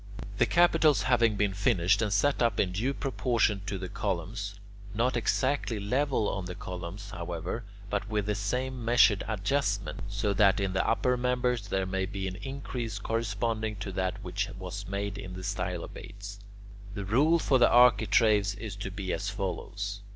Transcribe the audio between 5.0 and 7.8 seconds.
exactly level on the columns, however,